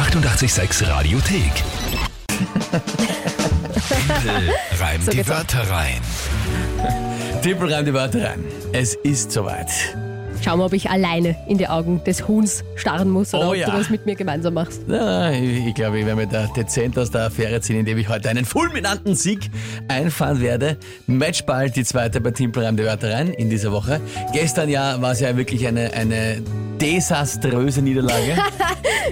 [0.00, 1.52] 886 Radiothek.
[3.86, 5.28] Tempel reimt So die.
[5.28, 6.00] Wörter rein.
[7.42, 8.44] Tippel reimt die Wörter rein.
[8.72, 9.68] Es ist soweit.
[10.42, 13.56] Schauen wir, ob ich alleine in die Augen des Huhns starren muss oder Oh ob
[13.56, 13.68] ja.
[13.68, 14.84] du das mit mir gemeinsam machst.
[14.86, 18.08] Na, ich, ich glaube, ich werde mir da dezent aus der Affäre ziehen, indem ich
[18.08, 19.50] heute einen fulminanten Sieg
[19.88, 20.78] einfahren werde.
[21.08, 24.00] Matchball, die zweite bei Timpel reimt die Wörter rein in dieser Woche.
[24.32, 26.42] Gestern ja war es ja wirklich eine, eine
[26.80, 28.36] desaströse Niederlage.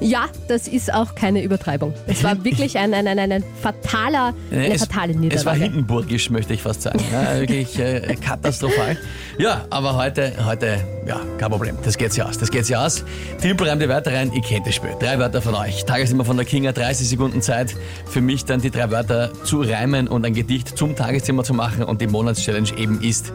[0.00, 1.94] Ja, das ist auch keine Übertreibung.
[2.06, 5.36] Es war wirklich ein, ein, ein, ein, fataler, eine es, fatale Niederlage.
[5.36, 7.00] es war hindenburgisch, möchte ich fast sagen.
[7.12, 8.96] Ja, wirklich äh, katastrophal.
[9.38, 11.76] Ja, aber heute, heute, ja, kein Problem.
[11.84, 12.38] Das geht sich aus.
[12.38, 13.04] Das geht sich aus.
[13.40, 14.32] Timpel reimt die Wörter rein.
[14.34, 14.90] Ich kennt das Spiel.
[14.98, 15.84] Drei Wörter von euch.
[15.84, 16.72] Tagesthema von der Kinga.
[16.72, 17.74] 30 Sekunden Zeit
[18.06, 21.84] für mich dann die drei Wörter zu reimen und ein Gedicht zum Tagesthema zu machen.
[21.84, 23.32] Und die Monatschallenge eben ist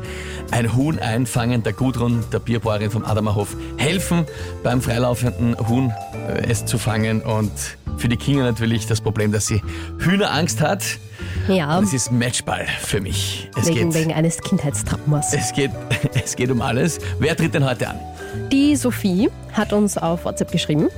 [0.51, 1.61] ein Huhn einfangen.
[1.61, 4.25] Der Gudrun, der Bierbauerin vom Adamerhof, helfen
[4.63, 5.93] beim freilaufenden Huhn
[6.27, 7.21] äh, es zu fangen.
[7.21, 7.51] Und
[7.97, 9.61] für die Kinga natürlich das Problem, dass sie
[9.99, 10.83] Hühnerangst hat.
[11.55, 13.49] Ja, Das ist Matchball für mich.
[13.57, 15.33] Es wegen, geht, wegen eines Kindheitstraumas.
[15.33, 15.71] es, geht,
[16.23, 16.99] es geht um alles.
[17.19, 17.99] Wer tritt denn heute an?
[18.51, 20.89] Die Sophie hat uns auf WhatsApp geschrieben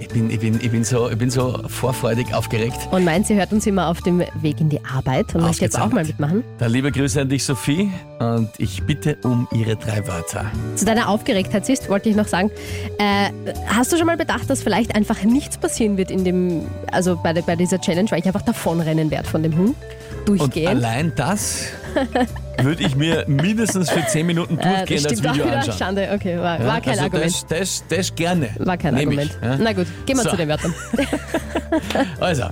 [0.00, 2.76] Ich bin, ich bin, ich bin, so, ich bin so vorfreudig aufgeregt.
[2.90, 5.78] und meint, sie hört uns immer auf dem Weg in die Arbeit und möchte jetzt
[5.78, 6.42] auch mal mitmachen.
[6.58, 7.90] Dann liebe Grüße an dich, Sophie.
[8.18, 10.46] Und ich bitte um ihre drei Wörter.
[10.76, 12.50] Zu deiner Aufgeregtheit siehst, wollte ich noch sagen,
[12.98, 13.30] äh,
[13.66, 17.32] hast du schon mal bedacht, dass vielleicht einfach nichts passieren wird in dem, also bei,
[17.32, 19.74] bei dieser Challenge, weil ich einfach davonrennen werde von dem Huhn,
[20.18, 20.68] Und durchgehen.
[20.68, 21.64] allein das
[22.64, 25.78] würde ich mir mindestens für zehn Minuten Äh, das durchgehend als stimmt auch Video anschauen.
[25.78, 27.32] Schande, okay, war, Ja, war kein also Argument.
[27.32, 28.50] Das, das, das gerne.
[28.58, 29.38] War kein Nehm Argument.
[29.40, 29.56] Ich, ja?
[29.58, 30.30] Na gut, gehen wir So.
[30.30, 30.74] zu den Wörtern.
[32.20, 32.44] Also,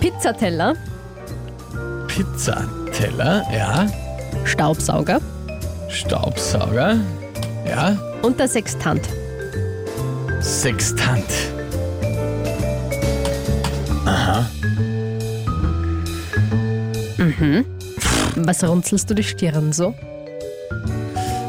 [0.00, 0.74] Pizzateller,
[2.06, 3.86] Pizzateller, ja.
[4.44, 5.20] Staubsauger
[5.88, 6.96] Staubsauger,
[7.68, 7.96] ja.
[8.22, 9.08] und der Sextant.
[10.40, 11.24] Sextant.
[18.36, 19.94] Was runzelst du die Stirn so?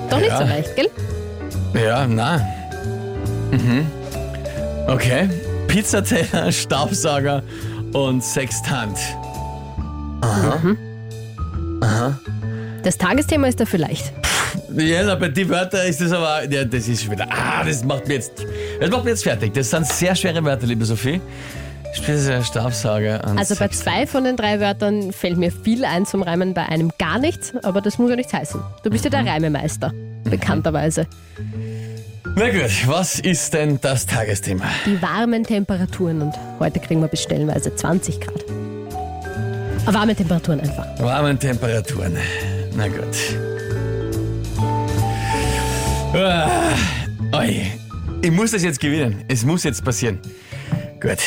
[0.09, 0.37] Doch nicht Ja.
[0.39, 0.89] so leicht, gell?
[1.73, 2.37] Ja, na.
[3.51, 3.85] Mhm.
[4.87, 5.29] Okay.
[5.67, 7.41] Pizzateller, Staubsauger
[7.93, 8.97] und Sextant.
[12.83, 14.13] Das Tagesthema ist dafür leicht.
[14.75, 16.49] Ja, aber die Wörter ist das aber.
[16.49, 17.27] Ja, das ist schon wieder.
[17.29, 18.31] Ah, das macht mir jetzt.
[18.79, 19.53] Das macht mir jetzt fertig.
[19.53, 21.19] Das sind sehr schwere Wörter, liebe Sophie.
[21.95, 26.21] Spitze, Staubsauger und Also bei zwei von den drei Wörtern fällt mir viel ein zum
[26.23, 28.59] Reimen, bei einem gar nichts, aber das muss ja nichts heißen.
[28.83, 29.25] Du bist ja Mhm.
[29.25, 29.93] der Reimemeister,
[30.25, 31.07] bekannterweise.
[32.35, 34.65] Na gut, was ist denn das Tagesthema?
[34.85, 38.43] Die warmen Temperaturen und heute kriegen wir bis stellenweise 20 Grad.
[39.87, 40.85] Ah, Warme Temperaturen einfach.
[40.99, 42.17] Warmen Temperaturen.
[42.75, 43.15] Na gut.
[46.13, 46.49] Ah,
[47.37, 47.71] oi.
[48.21, 49.23] Ich muss das jetzt gewinnen.
[49.27, 50.19] Es muss jetzt passieren.
[50.99, 51.19] Gut.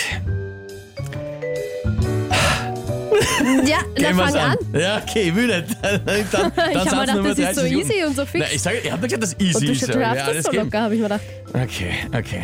[3.67, 4.57] Ja, dann fang an.
[4.73, 5.77] Ja, okay, ich will nicht.
[5.83, 8.53] Dann, dann, Ich habe mir gedacht, das ist so 30 easy und so Na, fix.
[8.55, 9.95] ich sage, ich habe gesagt, das easy Und du, ist.
[9.95, 11.23] du ja, das so locker, habe ich mir gedacht.
[11.55, 12.43] Okay, okay.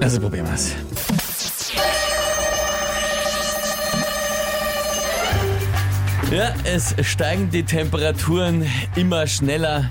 [0.00, 0.72] Also probieren wir's.
[6.30, 8.64] Ja, es steigen die Temperaturen
[8.94, 9.90] immer schneller.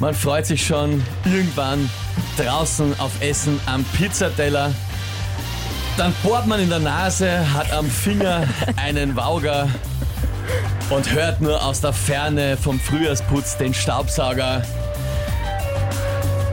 [0.00, 1.88] Man freut sich schon irgendwann
[2.36, 4.70] draußen auf Essen am Pizzateller.
[5.98, 9.68] Dann bohrt man in der Nase, hat am Finger einen Wauger
[10.90, 14.62] und hört nur aus der Ferne vom Frühjahrsputz den Staubsauger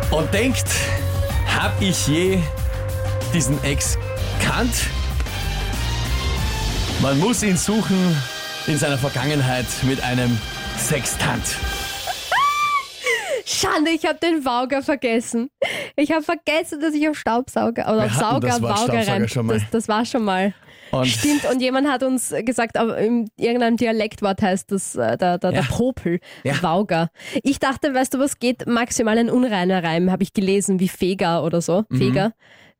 [0.09, 0.65] und denkt,
[1.55, 2.39] hab ich je
[3.35, 3.99] diesen Ex
[4.43, 4.73] kannt?
[7.03, 8.19] Man muss ihn suchen
[8.65, 10.41] in seiner Vergangenheit mit einem
[10.75, 11.43] Sextant.
[13.45, 15.51] Schande, ich habe den Wauger vergessen.
[15.97, 19.29] Ich habe vergessen, dass ich auf Staubsauger oder auf Sauger das Wort Wauger Staubsauger rein.
[19.29, 19.53] schon mal.
[19.59, 20.53] Das, das war schon mal.
[20.91, 25.37] Und Stimmt, und jemand hat uns gesagt, aber in irgendeinem Dialektwort heißt das äh, der,
[25.39, 25.61] der, der Ja.
[25.67, 26.61] Popel, Ja.
[26.61, 27.09] Wauger.
[27.43, 28.67] Ich dachte, weißt du, was geht?
[28.67, 31.85] Maximal ein unreiner Reim, habe ich gelesen, wie Feger oder so.
[31.89, 31.97] Mhm.
[31.97, 32.31] Feger.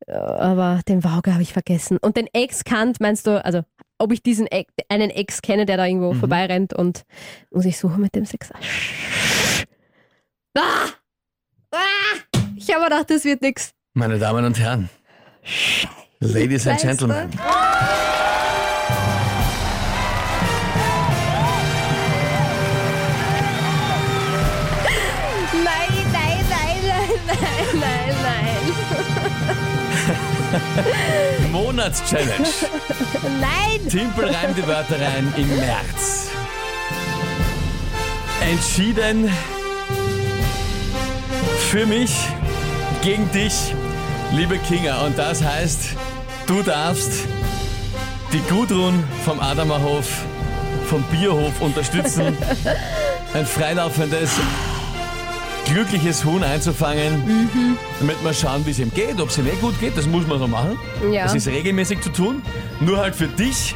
[0.08, 1.97] Äh, Aber den Wauger habe ich vergessen.
[1.97, 3.62] Und den Ex-Kant, meinst du, also
[3.97, 6.20] ob ich diesen Ex, einen Ex kenne, der da irgendwo Mhm.
[6.20, 7.03] vorbeirennt und
[7.50, 8.52] muss ich suchen mit dem Sex.
[10.58, 10.62] Ah!
[11.72, 11.78] Ah!
[12.78, 13.72] Ich habe gedacht, das wird nix.
[13.94, 14.90] meine Damen und Herren,
[16.20, 16.82] Ladies and?
[16.82, 17.30] Gentlemen,
[25.64, 26.78] Nein, nein, nein,
[27.28, 27.40] nein,
[27.74, 28.16] nein,
[31.42, 32.48] nein, Monatschallenge.
[33.40, 33.90] nein.
[33.90, 36.30] Timpel reimt die Wörter rein im März.
[38.42, 39.30] Entschieden
[41.72, 42.12] für mich
[43.05, 43.73] gegen dich,
[44.34, 45.05] liebe Kinga.
[45.05, 45.96] Und das heißt,
[46.47, 47.11] Du darfst
[48.31, 50.23] die Gudrun vom Adamerhof,
[50.87, 52.37] vom Bierhof unterstützen,
[53.34, 54.29] ein freilaufendes,
[55.66, 57.49] glückliches Huhn einzufangen,
[57.99, 59.97] damit wir schauen, wie es ihm geht, ob es ihm eh gut geht.
[59.97, 60.78] Das muss man so machen.
[61.11, 61.23] Ja.
[61.23, 62.43] Das ist regelmäßig zu tun.
[62.79, 63.73] Nur halt für dich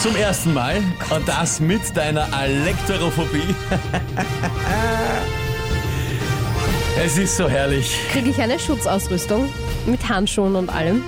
[0.00, 0.82] zum ersten Mal.
[1.10, 3.54] Und das mit deiner Alektorophobie.
[6.98, 7.96] es ist so herrlich.
[8.12, 9.48] Kriege ich eine Schutzausrüstung
[9.86, 11.02] mit Handschuhen und allem?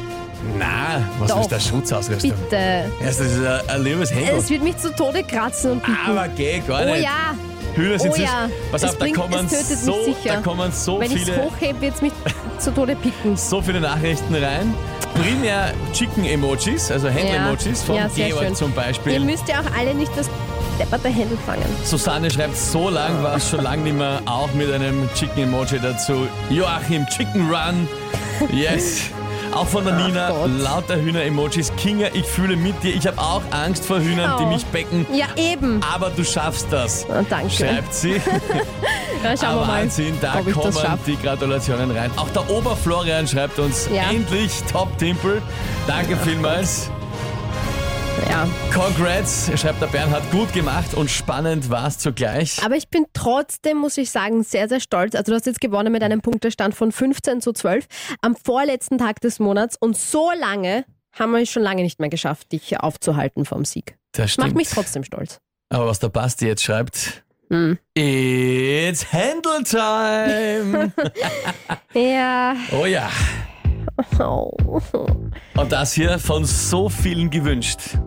[0.59, 1.41] Na, was Doch.
[1.43, 2.33] ist der Schutzausrüstung?
[2.33, 2.91] Bitte.
[3.03, 4.37] Das ist ein, ein liebes Händel.
[4.39, 5.99] Es wird mich zu Tode kratzen und picken.
[6.09, 7.05] Aber geh gar oh nicht.
[7.05, 7.35] ja,
[7.75, 8.51] Hühner sind oh ja.
[8.71, 11.95] Pass Es auf, da kommen, so, da kommen so wenn ich es viele, hochhebe, wird
[11.95, 12.13] es mich
[12.59, 13.37] zu Tode picken.
[13.37, 14.75] so viele Nachrichten rein.
[15.15, 18.55] Primär Chicken-Emojis, also Händel-Emojis von ja, Georg schön.
[18.55, 19.21] zum Ihr Beispiel.
[19.21, 20.29] müsst ja auch alle nicht das
[20.79, 21.65] depperte Händel fangen.
[21.85, 26.27] Susanne schreibt, so lang war es schon lange nicht mehr, auch mit einem Chicken-Emoji dazu.
[26.51, 27.89] Joachim, Chicken Run.
[28.53, 29.03] Yes.
[29.55, 30.51] Auch von der Ach Nina, Gott.
[30.63, 31.73] lauter Hühner-Emojis.
[31.77, 32.95] Kinga, ich fühle mit dir.
[32.95, 34.47] Ich habe auch Angst vor Hühnern, die Oh.
[34.47, 35.07] mich becken.
[35.13, 35.81] Ja, eben.
[35.93, 37.05] Aber du schaffst das.
[37.11, 37.51] Ah, danke.
[37.51, 38.21] Schreibt sie.
[39.23, 42.11] Ja, schauen Aber wir mal, Wahnsinn, da kommen die Gratulationen rein.
[42.17, 44.11] Auch der Oberflorian schreibt uns Ja.
[44.11, 45.41] endlich Top Timpel.
[45.87, 46.91] Danke vielmals.
[48.31, 48.49] Ja.
[48.73, 50.23] Congrats, schreibt der Bernhard.
[50.31, 52.63] Gut gemacht und spannend war es zugleich.
[52.65, 55.15] Aber ich bin trotzdem, muss ich sagen, sehr, sehr stolz.
[55.15, 57.87] Also du hast jetzt gewonnen mit einem Punktestand von 15 zu 12
[58.21, 62.09] am vorletzten Tag des Monats und so lange haben wir es schon lange nicht mehr
[62.09, 63.97] geschafft, dich aufzuhalten vom Sieg.
[64.13, 64.57] Das Macht stimmt.
[64.57, 65.41] mich trotzdem stolz.
[65.69, 67.79] Aber was der Basti jetzt schreibt, Hm.
[67.95, 70.93] it's Handle Time.
[71.95, 72.57] Ja.
[72.73, 73.11] oh ja.
[74.19, 74.51] Oh.
[75.57, 77.99] Und das hier von so vielen gewünscht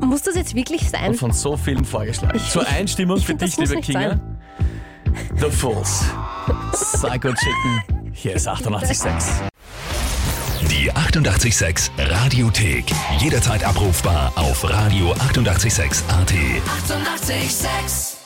[0.00, 1.14] Muss das jetzt wirklich und sein?
[1.14, 2.36] von so vielen vorgeschlagen.
[2.36, 4.18] Ich- Zur Einstimmung ich für find, das dich, liebe Kinga.
[5.40, 6.04] The Fools.
[6.72, 8.12] Psycho Chicken.
[8.12, 9.24] Hier ist 88.6.
[10.70, 12.84] Die 88,6 Radiothek.
[13.18, 16.32] Jederzeit abrufbar auf radio886.at.
[16.32, 16.98] 88,6.
[17.30, 18.17] Eighty-eight, sex.